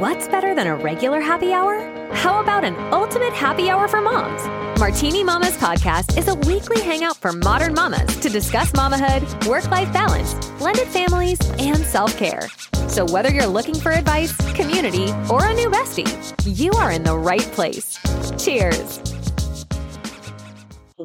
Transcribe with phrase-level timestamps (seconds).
[0.00, 1.78] What's better than a regular happy hour?
[2.14, 4.42] How about an ultimate happy hour for moms?
[4.80, 9.92] Martini Mamas podcast is a weekly hangout for modern mamas to discuss mamahood, work life
[9.92, 12.48] balance, blended families, and self care.
[12.88, 16.08] So, whether you're looking for advice, community, or a new bestie,
[16.46, 17.98] you are in the right place.
[18.42, 19.11] Cheers.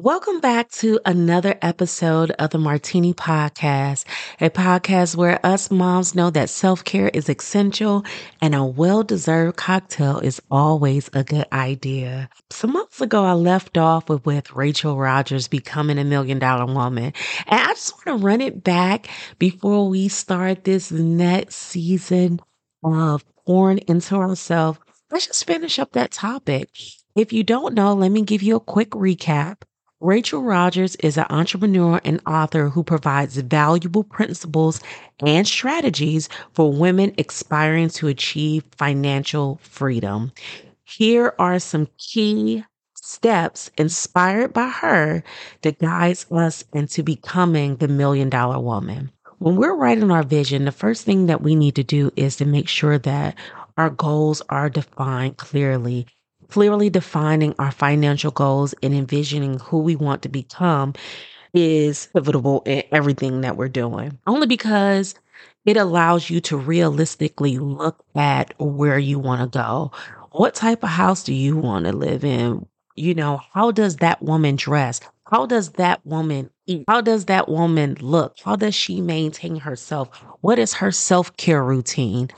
[0.00, 4.04] Welcome back to another episode of the Martini Podcast,
[4.40, 8.04] a podcast where us moms know that self care is essential
[8.40, 12.30] and a well deserved cocktail is always a good idea.
[12.50, 17.12] Some months ago, I left off with, with Rachel Rodgers becoming a million dollar woman.
[17.48, 19.08] And I just want to run it back
[19.40, 22.38] before we start this next season
[22.84, 24.78] of pouring into ourselves.
[25.10, 26.68] Let's just finish up that topic.
[27.16, 29.62] If you don't know, let me give you a quick recap.
[30.00, 34.80] Rachel Rodgers is an entrepreneur and author who provides valuable principles
[35.18, 40.30] and strategies for women aspiring to achieve financial freedom.
[40.84, 42.64] Here are some key
[42.94, 45.24] steps inspired by her
[45.62, 49.10] that guides us into becoming the million dollar woman.
[49.38, 52.44] When we're writing our vision, the first thing that we need to do is to
[52.44, 53.34] make sure that
[53.76, 56.06] our goals are defined clearly
[56.48, 60.94] clearly defining our financial goals and envisioning who we want to become
[61.54, 64.18] is pivotal in everything that we're doing.
[64.26, 65.14] Only because
[65.64, 69.92] it allows you to realistically look at where you want to go.
[70.32, 72.66] What type of house do you want to live in?
[72.96, 75.00] You know, how does that woman dress?
[75.30, 76.84] How does that woman eat?
[76.88, 78.36] How does that woman look?
[78.42, 80.08] How does she maintain herself?
[80.40, 82.30] What is her self care routine?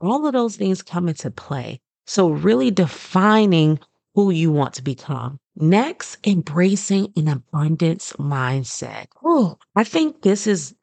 [0.00, 1.80] All of those things come into play.
[2.06, 3.78] So, really defining
[4.14, 5.38] who you want to become.
[5.56, 9.06] Next, embracing an abundance mindset.
[9.24, 10.74] Ooh, I think this is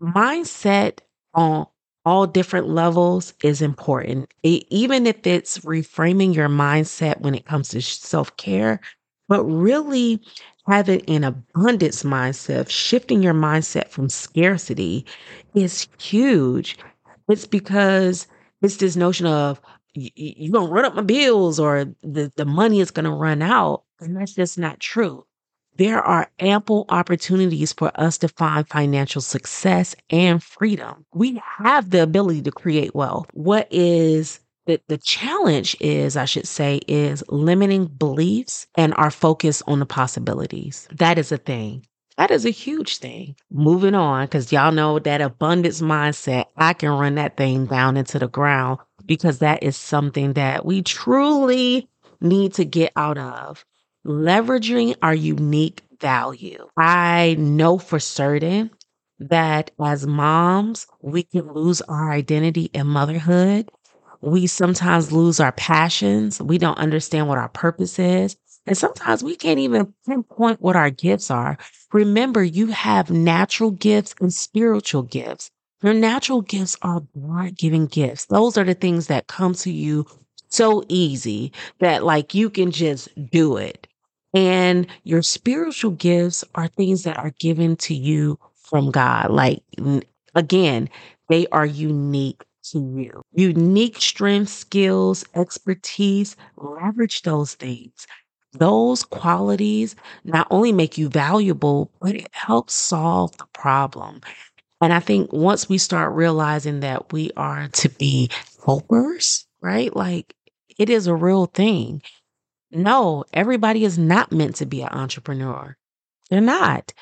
[0.00, 0.98] mindset
[1.34, 1.66] on
[2.04, 4.32] all different levels is important.
[4.42, 8.80] It, even if it's reframing your mindset when it comes to self care,
[9.28, 10.20] but really
[10.66, 15.06] having an abundance mindset, shifting your mindset from scarcity
[15.54, 16.76] is huge.
[17.28, 18.26] It's because
[18.62, 19.60] it's this notion of,
[19.94, 23.84] you're to run up my bills or the, the money is to run out.
[24.00, 25.24] And that's just not true.
[25.76, 31.06] There are ample opportunities for us to find financial success and freedom.
[31.14, 33.28] We have the ability to create wealth.
[33.32, 39.62] What is the, the challenge is, I should say, is limiting beliefs and our focus
[39.66, 40.88] on the possibilities.
[40.92, 41.86] That is a thing.
[42.18, 43.34] That is a huge thing.
[43.50, 48.18] Moving on, because y'all know that abundance mindset, I can run that thing down into
[48.18, 51.88] the ground because that is something that we truly
[52.20, 53.64] need to get out of.
[54.06, 56.66] Leveraging our unique value.
[56.76, 58.70] I know for certain
[59.20, 63.70] that as moms, we can lose our identity in motherhood.
[64.20, 66.40] We sometimes lose our passions.
[66.40, 68.36] We don't understand what our purpose is.
[68.66, 71.58] And sometimes we can't even pinpoint what our gifts are.
[71.92, 75.50] Remember, you have natural gifts and spiritual gifts.
[75.82, 78.26] Your natural gifts are God given gifts.
[78.26, 80.06] Those are the things that come to you
[80.48, 83.86] so easy that like you can just do it.
[84.34, 89.30] And your spiritual gifts are things that are given to you from God.
[89.30, 89.62] Like
[90.34, 90.88] again,
[91.28, 93.22] they are unique to you.
[93.32, 98.06] Unique strengths, skills, expertise, leverage those things.
[98.52, 104.20] Those qualities not only make you valuable, but it helps solve the problem.
[104.82, 108.30] And I think once we start realizing that we are to be
[108.66, 109.94] helpers, right?
[109.94, 110.34] Like
[110.76, 112.02] it is a real thing.
[112.72, 115.76] No, everybody is not meant to be an entrepreneur.
[116.30, 116.92] They're not.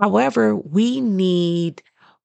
[0.00, 1.82] However, we need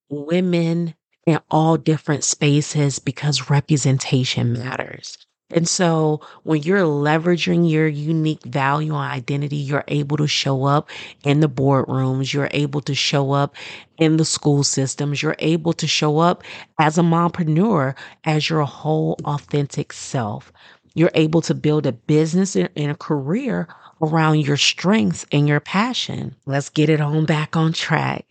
[0.10, 0.94] women
[1.26, 5.18] in all different spaces because representation matters.
[5.50, 10.90] And so when you're leveraging your unique value and identity, you're able to show up
[11.24, 12.34] in the boardrooms.
[12.34, 13.56] You're able to show up
[13.98, 15.22] in the school systems.
[15.22, 16.44] You're able to show up
[16.80, 20.52] as a mompreneur, as your whole authentic self.
[20.96, 23.70] You're able to build a business and a career
[24.02, 26.36] around your strengths and your passion.
[26.46, 28.26] Let's get it on back on track.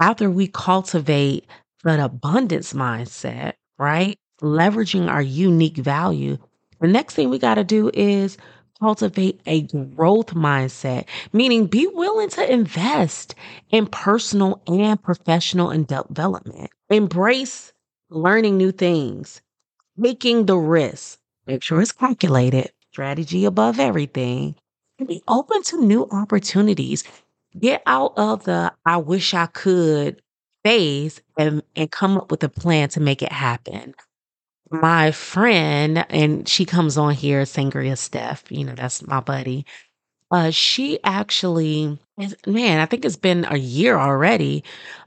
[0.00, 1.46] After we cultivate
[1.84, 4.18] that abundance mindset, right?
[4.42, 6.36] Leveraging our unique value,
[6.80, 8.36] the next thing we got to do is
[8.80, 13.36] cultivate a growth mindset, meaning be willing to invest
[13.70, 16.70] in personal and professional development.
[16.90, 17.72] Embrace
[18.10, 19.40] learning new things,
[19.96, 21.20] making the risk.
[21.46, 24.56] Make sure it's calculated, strategy above everything,
[24.98, 27.04] and be open to new opportunities.
[27.58, 30.20] Get out of the I wish I could
[30.64, 33.94] phase and, and come up with a plan to make it happen
[34.72, 39.66] my friend, and she comes on here, Sangria Steph, you know, that's my buddy.
[40.30, 41.98] Uh, she actually,
[42.46, 44.64] man, I think it's been a year already,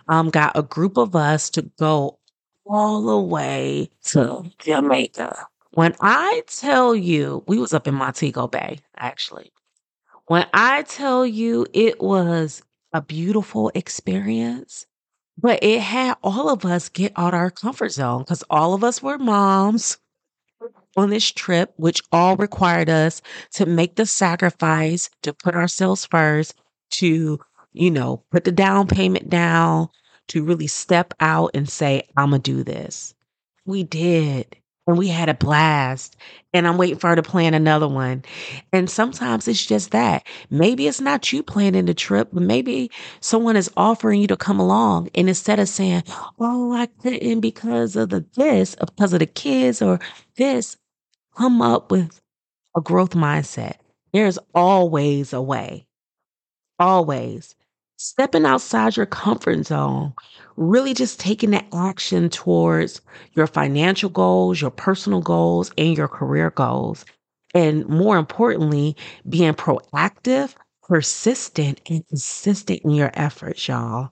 [0.08, 2.20] um, got a group of us to go
[2.66, 5.48] all the way to Jamaica.
[5.72, 9.52] When I tell you, we was up in Montego Bay, actually.
[10.28, 12.64] When I tell you it was
[12.94, 14.86] a beautiful experience,
[15.38, 19.02] but it had all of us get out our comfort zone because all of us
[19.02, 19.98] were moms
[20.98, 23.22] on this trip, which all required us
[23.52, 26.56] to make the sacrifice to put ourselves first,
[26.92, 27.40] to,
[27.74, 29.90] you know, put the down payment down,
[30.30, 33.14] to really step out and say, I'm going to do this.
[33.66, 34.56] We did.
[34.88, 36.16] And we had a blast.
[36.54, 38.24] And I'm waiting for her to plan another one.
[38.72, 40.26] And sometimes it's just that.
[40.50, 44.60] Maybe it's not you planning the trip, but maybe someone is offering you to come
[44.60, 45.10] along.
[45.16, 46.04] And instead of saying,
[46.40, 50.00] Oh, I couldn't because of the this, because of the kids or
[50.38, 50.78] this,
[51.38, 52.22] come up with
[52.78, 53.76] a growth mindset.
[54.14, 55.88] There's always a way.
[56.80, 57.56] Always.
[57.98, 60.14] Stepping outside your comfort zone,
[60.58, 63.02] really just taking the action towards
[63.34, 67.06] your financial goals, your personal goals, and your career goals.
[67.54, 68.98] And more importantly,
[69.30, 74.10] being proactive, persistent, and consistent in your efforts, y'all.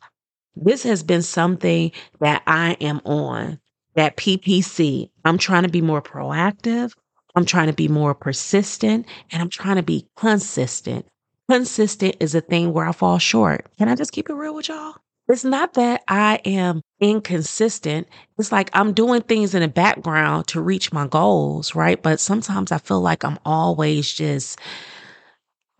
[0.55, 1.91] This has been something
[2.21, 3.59] that I am on,
[3.95, 5.09] that PPC.
[5.25, 6.93] I'm trying to be more proactive.
[7.35, 11.05] I'm trying to be more persistent and I'm trying to be consistent.
[11.49, 13.67] Consistent is a thing where I fall short.
[13.77, 14.95] Can I just keep it real with y'all?
[15.27, 18.07] It's not that I am inconsistent.
[18.37, 22.01] It's like I'm doing things in the background to reach my goals, right?
[22.01, 24.59] But sometimes I feel like I'm always just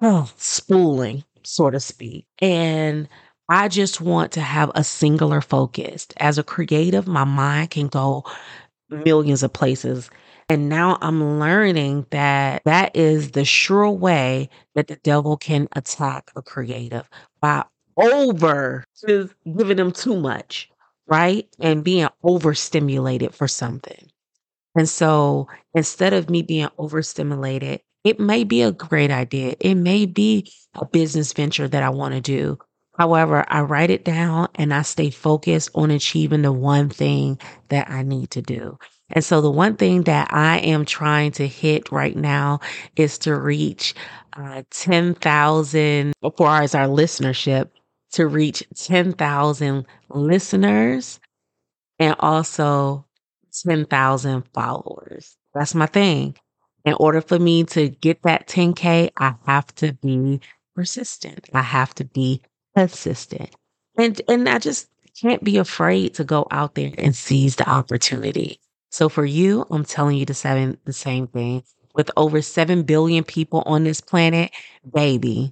[0.02, 2.26] oh, spooling, so to speak.
[2.40, 3.08] And
[3.50, 6.08] I just want to have a singular focus.
[6.18, 8.24] As a creative, my mind can go
[8.90, 10.10] millions of places.
[10.50, 16.32] And now I'm learning that that is the sure way that the devil can attack
[16.36, 17.10] a creative
[17.42, 17.64] by
[17.98, 20.70] over just giving them too much,
[21.08, 21.48] right?
[21.60, 24.10] And being overstimulated for something.
[24.76, 29.56] And so instead of me being overstimulated, it may be a great idea.
[29.60, 32.58] It may be a business venture that I want to do.
[32.98, 37.90] However, I write it down and I stay focused on achieving the one thing that
[37.90, 38.78] I need to do.
[39.14, 42.60] And so the one thing that I am trying to hit right now
[42.96, 43.94] is to reach
[44.34, 47.70] uh, 10,000 for as our listenership
[48.14, 51.20] to reach 10,000 listeners
[52.00, 53.06] and also
[53.64, 55.38] 10,000 followers.
[55.54, 56.36] That's my thing.
[56.84, 60.42] In order for me to get that 10K, I have to be
[60.76, 61.50] persistent.
[61.54, 62.42] I have to be
[62.76, 63.52] consistent.
[63.98, 64.90] And, and I just
[65.22, 68.60] can't be afraid to go out there and seize the opportunity.
[68.94, 71.64] So for you, I'm telling you the same, the same thing.
[71.96, 74.52] With over 7 billion people on this planet,
[74.94, 75.52] baby,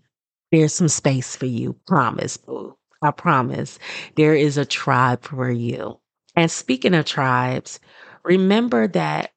[0.52, 1.74] there's some space for you.
[1.88, 2.78] Promise, boo.
[3.02, 3.80] I promise.
[4.16, 6.00] There is a tribe for you.
[6.36, 7.80] And speaking of tribes,
[8.24, 9.32] remember that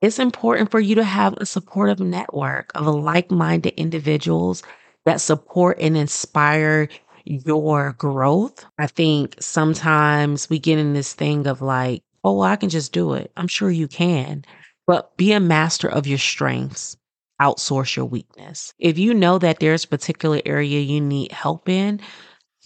[0.00, 4.62] it's important for you to have a supportive network of like minded individuals
[5.04, 6.88] that support and inspire
[7.24, 8.64] your growth.
[8.78, 12.92] I think sometimes we get in this thing of like, oh, well, I can just
[12.92, 13.32] do it.
[13.36, 14.44] I'm sure you can,
[14.86, 16.96] but be a master of your strengths
[17.40, 18.72] outsource your weakness.
[18.78, 22.00] If you know that there's a particular area you need help in,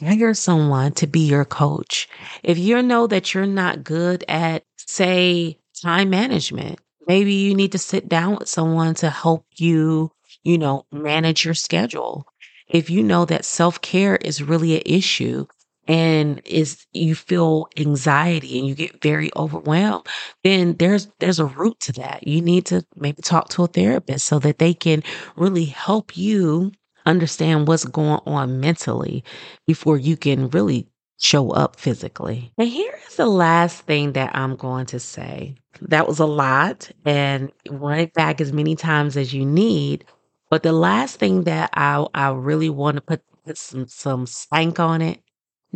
[0.00, 2.08] hire someone to be your coach.
[2.42, 7.78] If you know that you're not good at, say, time management, maybe you need to
[7.78, 10.12] sit down with someone to help you,
[10.44, 12.26] you know, manage your schedule.
[12.68, 15.46] If you know that self care is really an issue,
[15.88, 20.06] and is you feel anxiety and you get very overwhelmed
[20.44, 22.26] then there's there's a root to that.
[22.26, 25.02] You need to maybe talk to a therapist so that they can
[25.36, 26.72] really help you
[27.06, 29.24] understand what's going on mentally
[29.66, 30.88] before you can really
[31.18, 32.52] show up physically.
[32.58, 35.56] And here is the last thing that i'm going to say.
[35.82, 40.04] That was a lot and run it back as many times as you need
[40.50, 44.80] but the last thing that i i really want to put, put some some stank
[44.80, 45.20] on it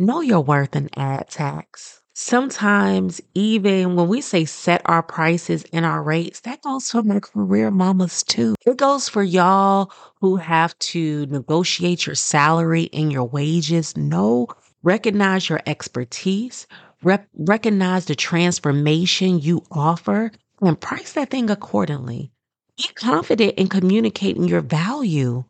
[0.01, 2.01] know your worth and add tax.
[2.13, 7.19] Sometimes, even when we say set our prices and our rates, that goes for my
[7.19, 8.53] career mamas too.
[8.65, 13.95] It goes for y'all who have to negotiate your salary and your wages.
[13.95, 14.47] Know,
[14.83, 16.67] recognize your expertise,
[17.01, 20.31] rep- recognize the transformation you offer,
[20.61, 22.31] and price that thing accordingly.
[22.77, 25.43] Be confident in communicating your value.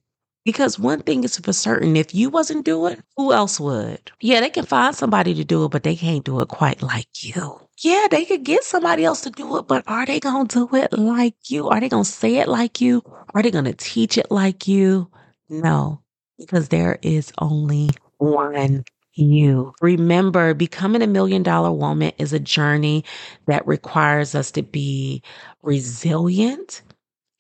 [0.46, 4.12] Because one thing is for certain, if you wasn't doing, who else would?
[4.22, 7.24] Yeah, they can find somebody to do it, but they can't do it quite like
[7.24, 7.62] you.
[7.84, 10.78] yeah, they could get somebody else to do it, but are they going to do
[10.78, 11.70] it like you?
[11.70, 13.04] Are they going to say it like you?
[13.34, 15.10] Are they going to teach it like you?
[15.50, 16.02] No,
[16.40, 19.74] because there is only one you.
[19.82, 23.06] Remember, becoming a million dollar woman is a journey
[23.48, 25.24] that requires us to be
[25.64, 26.82] resilient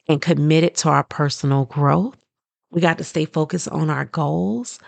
[0.09, 2.17] and committed to our personal growth.
[2.71, 4.79] We got to stay focused on our goals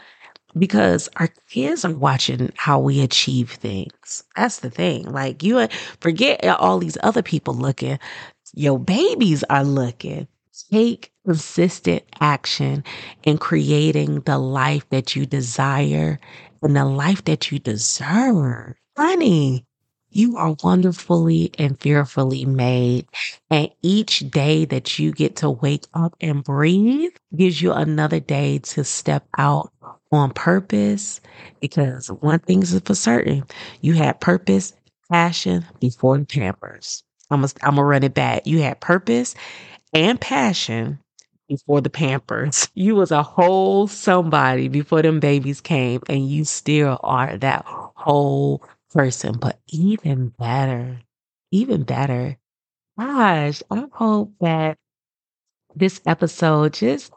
[0.57, 4.23] because our kids are watching how we achieve things.
[4.35, 5.11] That's the thing.
[5.11, 5.67] Like you uh,
[5.99, 7.99] forget all these other people looking.
[8.53, 10.27] Your babies are looking.
[10.71, 12.83] Take consistent action
[13.23, 16.19] in creating the life that you desire
[16.61, 18.75] and the life that you deserve.
[18.95, 19.65] Honey,
[20.15, 23.07] you are wonderfully and fearfully made.
[23.49, 28.59] And each day that you get to wake up and breathe gives you another day
[28.59, 29.71] to step out
[30.11, 31.21] on purpose.
[31.61, 33.45] Because one thing is for certain,
[33.81, 34.73] you had purpose,
[35.11, 37.03] passion before the pampers.
[37.31, 38.47] I'm I'm gonna run it back.
[38.47, 39.35] You had purpose
[39.93, 40.99] and passion
[41.49, 42.69] before the pampers.
[42.75, 48.63] You was a whole somebody before them babies came and you still are that whole
[48.93, 49.37] person.
[49.39, 50.99] But even better,
[51.51, 52.37] even better.
[52.99, 54.77] Gosh, I hope that
[55.75, 57.11] this episode just,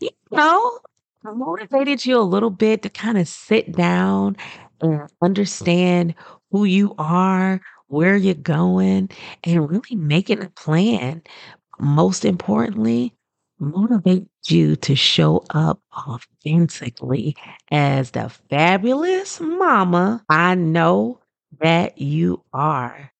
[0.00, 0.78] you know,
[1.24, 4.36] motivated you a little bit to kind of sit down
[4.80, 6.14] and understand
[6.50, 9.10] who you are, where you're going,
[9.44, 11.22] and really making a plan.
[11.78, 13.14] Most importantly,
[13.60, 17.36] motivate you to show up authentically
[17.70, 21.20] as the fabulous mama I know
[21.60, 23.12] that you are.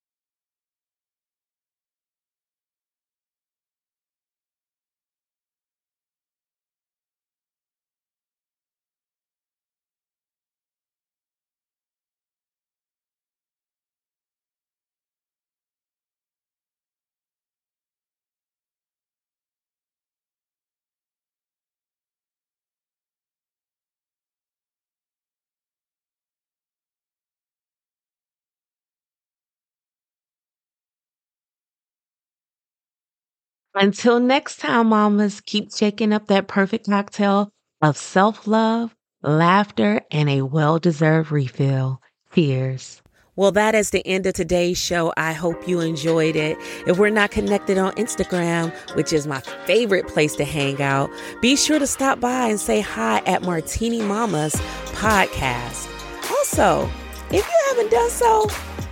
[33.80, 38.92] Until next time, mamas, keep shaking up that perfect cocktail of self love,
[39.22, 42.02] laughter, and a well deserved refill.
[42.34, 43.00] Cheers.
[43.36, 45.12] Well, that is the end of today's show.
[45.16, 46.58] I hope you enjoyed it.
[46.88, 51.08] If we're not connected on Instagram, which is my favorite place to hang out,
[51.40, 54.56] be sure to stop by and say hi at Martini Mamas
[54.86, 55.86] Podcast.
[56.28, 56.90] Also,
[57.30, 58.48] if you haven't done so,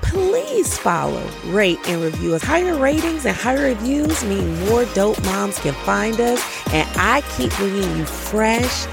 [0.09, 2.43] please follow, rate, and review us.
[2.43, 7.53] Higher ratings and higher reviews mean more dope moms can find us, and I keep
[7.57, 8.87] bringing you fresh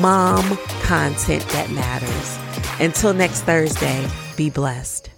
[0.00, 2.38] mom content that matters.
[2.80, 4.06] Until next Thursday,
[4.36, 5.10] be blessed.